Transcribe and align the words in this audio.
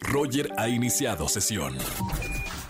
Roger 0.00 0.48
ha 0.58 0.68
iniciado 0.68 1.28
sesión. 1.28 1.74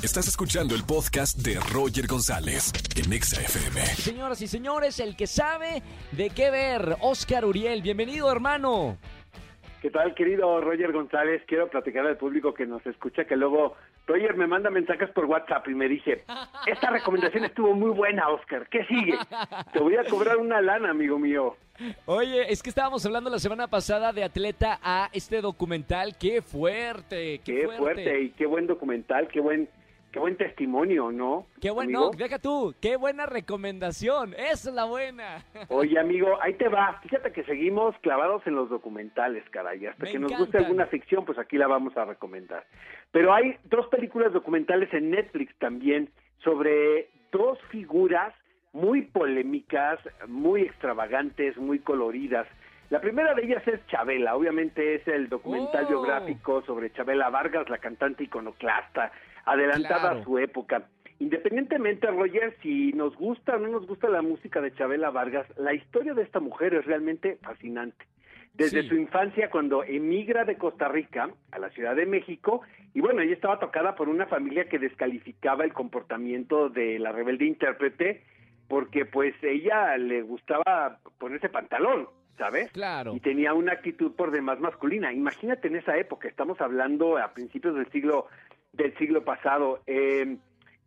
Estás 0.02 0.26
escuchando 0.26 0.74
el 0.74 0.84
podcast 0.84 1.38
de 1.38 1.60
Roger 1.72 2.06
González 2.06 2.72
en 2.96 3.12
Exa 3.12 3.40
FM. 3.40 3.80
Señoras 3.94 4.42
y 4.42 4.48
señores, 4.48 4.98
el 5.00 5.16
que 5.16 5.26
sabe 5.26 5.82
de 6.12 6.30
qué 6.30 6.50
ver, 6.50 6.96
Oscar 7.00 7.44
Uriel. 7.44 7.82
Bienvenido, 7.82 8.30
hermano. 8.30 8.98
¿Qué 9.80 9.90
tal, 9.90 10.14
querido 10.14 10.60
Roger 10.60 10.92
González? 10.92 11.42
Quiero 11.46 11.68
platicar 11.68 12.06
al 12.06 12.16
público 12.16 12.54
que 12.54 12.66
nos 12.66 12.84
escucha 12.86 13.24
que 13.24 13.36
luego 13.36 13.74
Roger 14.06 14.36
me 14.36 14.46
manda 14.46 14.68
mensajes 14.70 15.08
por 15.10 15.26
WhatsApp 15.26 15.68
y 15.68 15.74
me 15.74 15.88
dice, 15.88 16.24
esta 16.66 16.90
recomendación 16.90 17.44
estuvo 17.44 17.72
muy 17.74 17.90
buena, 17.90 18.28
Oscar. 18.30 18.68
¿Qué 18.68 18.84
sigue? 18.86 19.16
Te 19.72 19.78
voy 19.78 19.96
a 19.96 20.04
cobrar 20.04 20.38
una 20.38 20.60
lana, 20.60 20.90
amigo 20.90 21.18
mío. 21.18 21.56
Oye, 22.06 22.52
es 22.52 22.62
que 22.62 22.68
estábamos 22.70 23.04
hablando 23.06 23.30
la 23.30 23.38
semana 23.38 23.68
pasada 23.68 24.12
de 24.12 24.24
Atleta 24.24 24.78
a 24.82 25.08
este 25.12 25.40
documental. 25.40 26.16
¡Qué 26.18 26.42
fuerte! 26.42 27.40
¡Qué, 27.44 27.60
Qué 27.60 27.68
fuerte. 27.76 28.22
y 28.22 28.30
qué 28.30 28.46
buen 28.46 28.66
documental, 28.66 29.28
qué 29.28 29.40
buen 29.40 29.68
qué 30.12 30.18
buen 30.18 30.36
testimonio, 30.36 31.10
¿no? 31.10 31.46
Qué 31.60 31.70
bueno, 31.70 32.10
deja 32.10 32.38
tú, 32.38 32.74
qué 32.80 32.96
buena 32.96 33.26
recomendación, 33.26 34.34
esa 34.34 34.68
es 34.68 34.74
la 34.74 34.84
buena. 34.84 35.44
Oye, 35.68 35.98
amigo, 36.00 36.38
ahí 36.42 36.54
te 36.54 36.68
va. 36.68 37.00
Fíjate 37.02 37.32
que 37.32 37.42
seguimos 37.44 37.96
clavados 38.02 38.46
en 38.46 38.54
los 38.54 38.68
documentales, 38.68 39.42
caray. 39.50 39.86
Hasta 39.86 40.04
Me 40.04 40.12
que 40.12 40.18
nos 40.18 40.36
guste 40.36 40.58
alguna 40.58 40.86
ficción, 40.86 41.24
pues 41.24 41.38
aquí 41.38 41.56
la 41.56 41.66
vamos 41.66 41.96
a 41.96 42.04
recomendar. 42.04 42.66
Pero 43.10 43.32
hay 43.32 43.56
dos 43.64 43.86
películas 43.88 44.32
documentales 44.32 44.92
en 44.92 45.10
Netflix 45.10 45.56
también 45.58 46.10
sobre 46.44 47.08
dos 47.32 47.58
figuras 47.70 48.34
muy 48.72 49.02
polémicas, 49.02 49.98
muy 50.28 50.62
extravagantes, 50.62 51.56
muy 51.56 51.78
coloridas. 51.78 52.46
La 52.92 53.00
primera 53.00 53.32
de 53.32 53.44
ellas 53.44 53.66
es 53.66 53.80
Chabela, 53.86 54.36
obviamente 54.36 54.96
es 54.96 55.08
el 55.08 55.30
documental 55.30 55.86
Oh. 55.86 55.88
biográfico 55.88 56.60
sobre 56.66 56.92
Chabela 56.92 57.30
Vargas, 57.30 57.70
la 57.70 57.78
cantante 57.78 58.24
iconoclasta, 58.24 59.10
adelantada 59.46 60.00
Claro. 60.10 60.20
a 60.20 60.24
su 60.24 60.36
época. 60.38 60.82
Independientemente, 61.18 62.06
Roger, 62.08 62.54
si 62.60 62.92
nos 62.92 63.16
gusta 63.16 63.56
o 63.56 63.58
no 63.60 63.68
nos 63.68 63.86
gusta 63.86 64.10
la 64.10 64.20
música 64.20 64.60
de 64.60 64.74
Chabela 64.74 65.08
Vargas, 65.08 65.46
la 65.56 65.72
historia 65.72 66.12
de 66.12 66.22
esta 66.22 66.38
mujer 66.38 66.74
es 66.74 66.84
realmente 66.84 67.38
fascinante. 67.40 68.04
Desde 68.52 68.82
Sí. 68.82 68.88
su 68.90 68.96
infancia, 68.96 69.48
cuando 69.48 69.82
emigra 69.84 70.44
de 70.44 70.58
Costa 70.58 70.88
Rica 70.88 71.30
a 71.50 71.58
la 71.58 71.70
Ciudad 71.70 71.96
de 71.96 72.04
México, 72.04 72.60
y 72.92 73.00
bueno, 73.00 73.22
ella 73.22 73.32
estaba 73.32 73.58
tocada 73.58 73.94
por 73.94 74.10
una 74.10 74.26
familia 74.26 74.68
que 74.68 74.78
descalificaba 74.78 75.64
el 75.64 75.72
comportamiento 75.72 76.68
de 76.68 76.98
la 76.98 77.10
rebelde 77.12 77.46
intérprete, 77.46 78.22
porque 78.68 79.06
pues 79.06 79.34
ella 79.42 79.96
le 79.96 80.20
gustaba 80.20 80.98
ponerse 81.18 81.48
pantalón, 81.48 82.06
¿sabes? 82.38 82.70
Claro. 82.72 83.14
y 83.14 83.20
tenía 83.20 83.54
una 83.54 83.72
actitud 83.72 84.12
por 84.12 84.30
demás 84.30 84.58
masculina. 84.60 85.12
Imagínate 85.12 85.68
en 85.68 85.76
esa 85.76 85.96
época, 85.96 86.28
estamos 86.28 86.60
hablando 86.60 87.18
a 87.18 87.32
principios 87.32 87.74
del 87.74 87.90
siglo 87.90 88.26
del 88.72 88.96
siglo 88.96 89.22
pasado. 89.24 89.80
eh, 89.86 90.36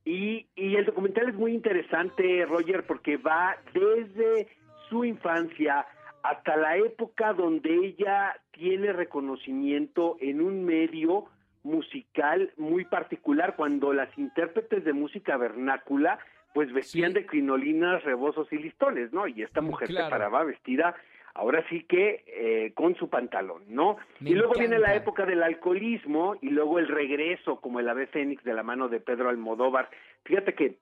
y, 0.08 0.46
y 0.56 0.76
el 0.76 0.86
documental 0.86 1.30
es 1.30 1.36
muy 1.36 1.54
interesante, 1.54 2.46
Roger, 2.46 2.84
porque 2.86 3.18
va 3.18 3.56
desde 3.74 4.48
su 4.90 5.04
infancia 5.04 5.86
hasta 6.22 6.56
la 6.58 6.78
época 6.78 7.34
donde 7.34 7.74
ella 7.74 8.36
tiene 8.52 8.94
reconocimiento 8.94 10.18
en 10.20 10.42
un 10.42 10.64
medio 10.64 11.26
musical 11.64 12.52
muy 12.58 12.86
particular, 12.86 13.56
cuando 13.56 13.94
las 13.94 14.16
intérpretes 14.18 14.84
de 14.86 14.94
música 14.94 15.38
vernácula 15.38 16.20
pues 16.54 16.72
vestían 16.72 17.12
Sí. 17.12 17.20
de 17.20 17.26
crinolinas, 17.26 18.04
rebozos 18.04 18.48
y 18.54 18.58
listones, 18.58 19.12
¿no? 19.12 19.28
Y 19.28 19.42
esta 19.42 19.62
mujer 19.62 19.88
claro. 19.90 20.06
se 20.06 20.12
paraba 20.12 20.44
vestida 20.46 20.96
ahora 21.36 21.64
sí 21.70 21.84
que 21.84 22.24
eh, 22.28 22.72
con 22.74 22.96
su 22.96 23.10
pantalón, 23.10 23.64
¿no? 23.68 23.98
Me 24.22 24.32
y 24.32 24.34
luego 24.34 24.54
viene 24.58 24.80
la 24.80 24.96
época 24.96 25.26
del 25.26 25.44
alcoholismo 25.44 26.36
y 26.42 26.50
luego 26.50 26.80
el 26.80 26.88
regreso 26.88 27.60
como 27.62 27.80
el 27.80 27.90
ave 27.90 28.08
fénix 28.08 28.44
de 28.44 28.54
la 28.54 28.64
mano 28.64 28.88
de 28.88 29.02
Pedro 29.02 29.30
Almodóvar. 29.30 29.90
Fíjate 30.24 30.54
que 30.54 30.78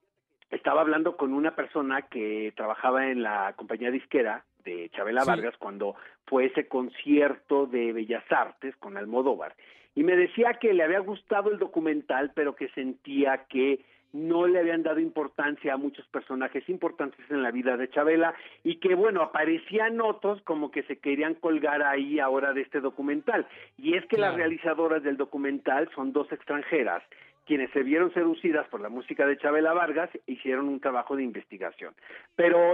estaba 0.51 0.81
hablando 0.81 1.17
con 1.17 1.33
una 1.33 1.55
persona 1.55 2.03
que 2.03 2.53
trabajaba 2.55 3.07
en 3.07 3.23
la 3.23 3.53
compañía 3.55 3.89
disquera 3.89 4.45
de 4.63 4.89
Chabela 4.91 5.21
Sí. 5.21 5.27
Vargas 5.27 5.57
cuando 5.57 5.95
fue 6.27 6.45
ese 6.45 6.67
concierto 6.67 7.65
de 7.65 7.91
Bellas 7.91 8.23
Artes 8.31 8.75
con 8.77 8.95
Almodóvar 8.95 9.55
y 9.95 10.03
me 10.03 10.15
decía 10.15 10.53
que 10.61 10.73
le 10.73 10.83
había 10.83 10.99
gustado 10.99 11.51
el 11.51 11.57
documental 11.57 12.31
pero 12.35 12.55
que 12.55 12.69
sentía 12.69 13.45
que 13.49 13.79
no 14.13 14.47
le 14.47 14.59
habían 14.59 14.83
dado 14.83 14.99
importancia 14.99 15.73
a 15.73 15.77
muchos 15.77 16.05
personajes 16.07 16.69
importantes 16.69 17.19
en 17.29 17.41
la 17.41 17.51
vida 17.51 17.75
de 17.75 17.89
Chabela 17.89 18.33
y 18.63 18.77
que 18.77 18.95
bueno, 18.95 19.21
aparecían 19.21 19.99
otros 19.99 20.41
como 20.43 20.71
que 20.71 20.83
se 20.83 20.99
querían 20.99 21.33
colgar 21.33 21.81
ahí 21.81 22.19
ahora 22.19 22.53
de 22.53 22.61
este 22.61 22.79
documental. 22.79 23.47
Y 23.77 23.95
es 23.95 24.05
que 24.05 24.17
las 24.17 24.35
realizadoras 24.35 25.03
del 25.03 25.17
documental 25.17 25.89
son 25.95 26.13
dos 26.13 26.31
extranjeras 26.31 27.03
quienes 27.45 27.71
se 27.71 27.83
vieron 27.83 28.13
seducidas 28.13 28.67
por 28.69 28.79
la 28.79 28.89
música 28.89 29.25
de 29.25 29.37
Chabela 29.37 29.73
Vargas 29.73 30.09
hicieron 30.27 30.69
un 30.69 30.79
trabajo 30.79 31.15
de 31.15 31.23
investigación. 31.23 31.93
Pero 32.35 32.73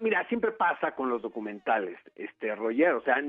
mira, 0.00 0.26
siempre 0.28 0.52
pasa 0.52 0.94
con 0.94 1.08
los 1.08 1.22
documentales, 1.22 1.98
este 2.16 2.54
Roger, 2.54 2.92
o 2.92 3.02
sea, 3.02 3.22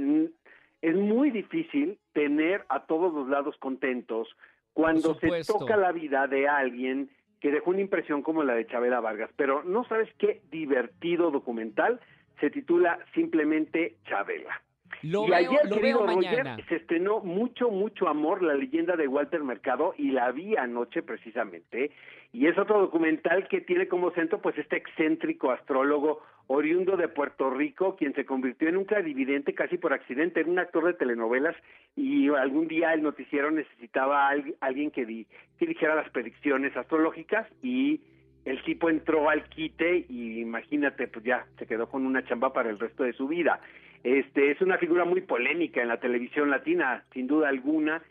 es 0.82 0.96
muy 0.96 1.32
difícil 1.32 1.98
tener 2.14 2.66
a 2.70 2.82
todos 2.82 3.14
los 3.14 3.30
lados 3.30 3.56
contentos 3.58 4.28
cuando 4.74 5.16
se 5.16 5.44
toca 5.46 5.78
la 5.78 5.92
vida 5.92 6.28
de 6.28 6.48
alguien 6.48 7.10
que 7.42 7.52
dejó 7.52 7.72
una 7.72 7.82
impresión 7.82 8.22
como 8.22 8.44
la 8.44 8.54
de 8.54 8.68
Chabela 8.68 9.02
Vargas. 9.02 9.32
Pero 9.36 9.64
no 9.64 9.84
sabes 9.86 10.10
qué 10.18 10.42
divertido 10.52 11.32
documental 11.32 12.00
se 12.40 12.50
titula 12.50 13.00
simplemente 13.14 13.98
Chabela. 14.06 14.62
Lo 15.04 15.26
y 15.26 15.30
veo, 15.30 15.36
ayer, 15.38 15.60
lo 15.70 15.76
querido 15.76 16.04
veo 16.06 16.16
Roger, 16.16 16.44
mañana. 16.44 16.58
se 16.68 16.76
estrenó 16.76 17.20
Mucho, 17.22 17.70
Mucho 17.70 18.08
Amor, 18.08 18.42
la 18.44 18.54
leyenda 18.54 18.96
de 18.96 19.08
Walter 19.08 19.44
Mercado, 19.44 19.94
y 19.98 20.12
la 20.12 20.32
vi 20.32 20.56
anoche 20.56 21.02
precisamente. 21.04 21.92
Y 22.34 22.48
es 22.48 22.58
otro 22.58 22.80
documental 22.80 23.48
que 23.50 23.62
tiene 23.62 23.88
como 23.88 24.12
centro 24.12 24.42
pues 24.42 24.58
este 24.58 24.78
excéntrico 24.78 25.52
astrólogo 25.52 26.22
oriundo 26.48 26.96
de 26.98 27.08
Puerto 27.08 27.50
Rico, 27.50 27.96
quien 27.96 28.14
se 28.14 28.26
convirtió 28.26 28.70
en 28.70 28.78
un 28.78 28.86
clarividente 28.86 29.54
casi 29.54 29.78
por 29.78 29.94
accidente, 29.94 30.40
era 30.42 30.50
un 30.50 30.60
actor 30.60 30.86
de 30.86 30.94
telenovelas 30.94 31.56
y 31.96 32.30
algún 32.30 32.68
día 32.68 32.94
el 32.94 33.04
noticiero 33.04 33.52
necesitaba 33.52 34.28
a 34.28 34.30
al- 34.30 34.56
alguien 34.62 34.92
que, 34.92 35.06
di- 35.06 35.28
que 35.60 35.66
dijera 35.66 35.96
las 35.96 36.10
predicciones 36.10 36.76
astrológicas 36.76 37.48
y 37.62 38.02
el 38.46 38.62
tipo 38.64 38.90
entró 38.90 39.30
al 39.30 39.44
quite 39.50 40.06
y 40.10 40.40
imagínate, 40.42 41.08
pues 41.08 41.24
ya 41.26 41.46
se 41.58 41.66
quedó 41.68 41.88
con 41.90 42.06
una 42.06 42.24
chamba 42.26 42.52
para 42.54 42.70
el 42.70 42.80
resto 42.80 43.04
de 43.04 43.14
su 43.14 43.28
vida. 43.28 43.60
Este 44.04 44.52
es 44.52 44.62
una 44.62 44.78
figura 44.78 45.06
muy 45.06 45.22
polémica 45.22 45.82
en 45.82 45.88
la 45.88 46.00
televisión 46.00 46.50
latina, 46.50 47.04
sin 47.14 47.28
duda 47.28 47.50
alguna. 47.50 48.02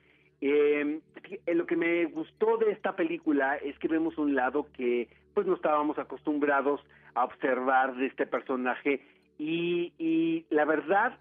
Eh, 0.41 1.01
eh, 1.47 1.55
lo 1.55 1.67
que 1.67 1.77
me 1.77 2.05
gustó 2.07 2.57
de 2.59 2.73
esta 2.73 2.97
película 2.97 3.57
es 3.57 3.79
que 3.79 3.89
vemos 3.89 4.17
un 4.17 4.35
lado 4.35 4.69
que 4.77 5.09
pues 5.35 5.47
no 5.47 5.55
estábamos 5.55 5.99
acostumbrados 5.99 6.81
a 7.15 7.25
observar 7.25 7.97
de 7.97 8.07
este 8.07 8.27
personaje 8.27 9.01
y, 9.39 9.93
y 9.99 10.47
la 10.51 10.65
verdad 10.65 11.19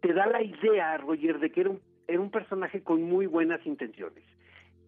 te 0.00 0.12
da 0.12 0.26
la 0.26 0.42
idea, 0.42 0.96
Roger, 0.98 1.38
de 1.38 1.50
que 1.50 1.62
era 2.06 2.20
un 2.20 2.30
personaje 2.30 2.82
con 2.82 3.02
muy 3.02 3.26
buenas 3.26 3.64
intenciones 3.66 4.22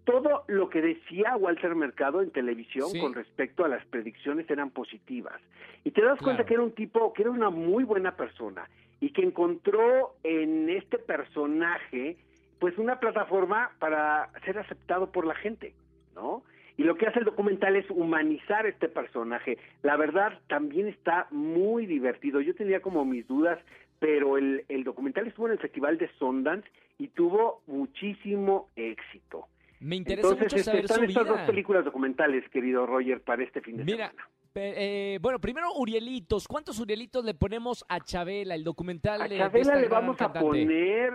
todo 0.08 0.44
lo 0.46 0.70
que 0.70 0.80
decía 0.80 1.36
Walter 1.36 1.74
Mercado 1.74 2.22
en 2.22 2.30
televisión 2.30 2.88
Sí. 2.91 2.98
con 2.98 3.12
respecto 3.12 3.64
a 3.64 3.69
las 3.69 3.84
predicciones 3.86 4.48
eran 4.48 4.70
positivas. 4.70 5.38
Y 5.84 5.91
te 5.91 6.00
das 6.02 6.19
cuenta 6.19 6.44
Claro. 6.44 6.46
que 6.46 6.54
era 6.54 6.62
un 6.62 6.72
tipo, 6.72 7.12
que 7.12 7.22
era 7.22 7.30
una 7.30 7.50
muy 7.50 7.84
buena 7.84 8.16
persona 8.16 8.66
y 9.00 9.10
que 9.10 9.20
encontró 9.22 10.14
en 10.22 10.70
este 10.70 10.97
personaje 10.98 12.16
pues 12.58 12.78
una 12.78 12.98
plataforma 13.00 13.70
para 13.78 14.30
ser 14.47 14.58
aceptado 14.58 15.12
por 15.12 15.26
la 15.26 15.34
gente, 15.34 15.74
¿no? 16.14 16.42
Y 16.78 16.84
lo 16.84 16.97
que 16.97 17.06
hace 17.06 17.18
el 17.18 17.24
documental 17.26 17.76
es 17.76 17.88
humanizar 17.91 18.64
este 18.66 18.88
personaje. 18.88 19.58
La 19.82 19.97
verdad, 19.97 20.41
también 20.48 20.88
está 20.88 21.26
muy 21.30 21.84
divertido. 21.86 22.41
Yo 22.41 22.54
tenía 22.54 22.80
como 22.80 23.04
mis 23.04 23.26
dudas, 23.28 23.58
pero 23.98 24.38
el, 24.38 24.64
el 24.68 24.84
documental 24.84 25.26
estuvo 25.26 25.47
en 25.48 25.52
el 25.52 25.58
Festival 25.58 25.98
de 25.98 26.08
Sundance 26.18 26.66
y 26.98 27.08
tuvo 27.08 27.60
muchísimo 27.66 28.68
éxito. 28.74 29.47
Me 29.80 29.97
interesa 29.97 30.28
Entonces, 30.28 30.45
mucho 30.45 30.57
este, 30.57 30.65
saber 30.71 30.84
están 30.84 30.98
su 30.98 31.04
estas 31.04 31.27
dos 31.27 31.36
vida. 31.36 31.47
películas 31.47 31.84
documentales, 31.84 32.48
querido 32.51 32.86
Roger, 32.86 33.21
para 33.22 33.45
este 33.45 33.60
fin 33.60 33.77
de 33.77 33.84
Mira, 33.84 34.09
semana. 34.09 34.28
eh, 34.54 35.19
bueno, 35.21 35.39
primero 35.41 35.72
Urielitos. 35.75 36.48
¿Cuántos 36.48 36.80
Urielitos 36.80 37.25
le 37.25 37.34
ponemos 37.34 37.84
a 37.89 38.01
Chabela, 38.01 38.54
el 38.54 38.65
documental 38.65 39.22
A 39.22 39.28
de- 39.28 39.39
Chabela 39.39 39.77
le 39.77 39.89
vamos 39.89 40.16
a 40.21 40.25
cantante? 40.33 40.47
poner... 40.48 41.13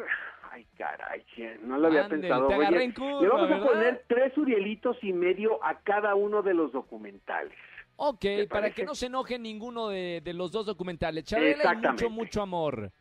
Ay, 0.51 0.67
caray, 0.77 1.23
no 1.63 1.79
lo 1.79 1.87
había 1.87 2.03
Ándele, 2.03 2.21
pensado. 2.21 2.47
te 2.47 2.83
en 2.83 2.91
curva, 2.93 3.21
le 3.21 3.27
vamos 3.27 3.45
a 3.49 3.53
¿verdad? 3.55 3.67
poner 3.67 4.05
tres 4.07 4.37
Urielitos 4.37 4.97
y 5.01 5.11
medio 5.11 5.63
a 5.65 5.79
cada 5.79 6.13
uno 6.13 6.43
de 6.43 6.53
los 6.53 6.71
documentales. 6.71 7.57
Ok, 7.95 8.19
¿Te 8.21 8.47
para 8.47 8.61
parece? 8.61 8.81
que 8.81 8.85
no 8.85 8.93
se 8.93 9.07
enoje 9.07 9.39
ninguno 9.39 9.87
de, 9.89 10.21
de 10.23 10.33
los 10.33 10.51
dos 10.51 10.65
documentales. 10.67 11.23
Chabela 11.25 11.73
y 11.73 11.77
mucho, 11.87 12.09
mucho 12.11 12.41
amor. 12.43 12.91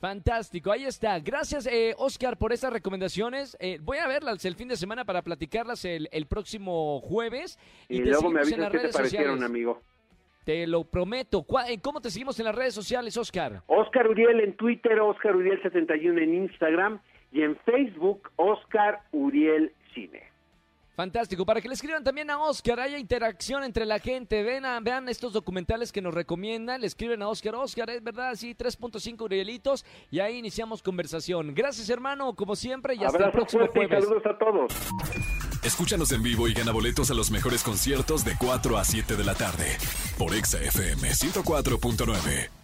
Fantástico, 0.00 0.72
ahí 0.72 0.84
está. 0.86 1.18
Gracias, 1.20 1.66
eh, 1.66 1.94
Oscar, 1.98 2.38
por 2.38 2.52
estas 2.54 2.72
recomendaciones. 2.72 3.54
Eh, 3.60 3.78
voy 3.82 3.98
a 3.98 4.08
verlas 4.08 4.42
el 4.46 4.54
fin 4.56 4.66
de 4.68 4.76
semana 4.76 5.04
para 5.04 5.20
platicarlas 5.20 5.84
el, 5.84 6.08
el 6.10 6.26
próximo 6.26 7.00
jueves. 7.02 7.58
Y, 7.86 7.98
te 7.98 8.06
luego 8.06 8.30
me 8.30 8.40
avisas 8.40 8.70
qué 8.70 8.78
te 8.78 8.88
parecieron, 8.88 9.34
sociales. 9.36 9.42
amigo. 9.44 9.82
Te 10.44 10.66
lo 10.66 10.84
prometo. 10.84 11.42
¿Cuá- 11.42 11.68
eh, 11.70 11.78
¿Cómo 11.82 12.00
te 12.00 12.10
seguimos 12.10 12.38
en 12.40 12.46
las 12.46 12.54
redes 12.54 12.72
sociales, 12.72 13.14
Oscar? 13.18 13.62
Oscar 13.66 14.08
Uriel 14.08 14.40
en 14.40 14.56
Twitter, 14.56 14.98
Oscar 15.00 15.36
Uriel 15.36 15.60
71 15.62 16.18
en 16.18 16.34
Instagram 16.34 16.98
y 17.30 17.42
en 17.42 17.56
Facebook 17.58 18.30
Oscar 18.36 19.00
Uriel 19.12 19.74
Cine. 19.94 20.29
Fantástico, 20.94 21.46
para 21.46 21.60
que 21.60 21.68
le 21.68 21.74
escriban 21.74 22.04
también 22.04 22.30
a 22.30 22.38
Oscar, 22.38 22.80
haya 22.80 22.98
interacción 22.98 23.64
entre 23.64 23.86
la 23.86 23.98
gente, 23.98 24.42
ven 24.42 24.64
vean 24.82 25.08
estos 25.08 25.32
documentales 25.32 25.92
que 25.92 26.02
nos 26.02 26.12
recomiendan, 26.12 26.80
le 26.80 26.86
escriben 26.86 27.22
a 27.22 27.28
Oscar, 27.28 27.54
Oscar, 27.54 27.88
es 27.90 28.02
verdad, 28.02 28.34
sí, 28.34 28.54
3.5 28.54 29.22
Urielitos, 29.22 29.84
y 30.10 30.20
ahí 30.20 30.36
iniciamos 30.36 30.82
conversación. 30.82 31.54
Gracias 31.54 31.88
hermano, 31.88 32.34
como 32.34 32.56
siempre, 32.56 32.94
y 32.94 33.04
hasta 33.04 33.26
el 33.26 33.32
próximo 33.32 33.66
jueves. 33.68 34.04
saludos 34.04 34.26
a 34.26 34.38
todos. 34.38 34.72
Escúchanos 35.62 36.10
en 36.12 36.22
vivo 36.22 36.48
y 36.48 36.54
gana 36.54 36.72
boletos 36.72 37.10
a 37.10 37.14
los 37.14 37.30
mejores 37.30 37.62
conciertos 37.62 38.24
de 38.24 38.34
4 38.38 38.78
a 38.78 38.84
7 38.84 39.16
de 39.16 39.24
la 39.24 39.34
tarde 39.34 39.76
por 40.18 40.34
Exa 40.34 40.58
FM 40.58 41.10
104.9. 41.10 42.59